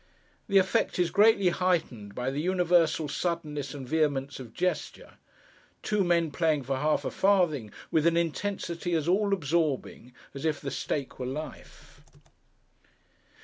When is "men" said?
6.03-6.31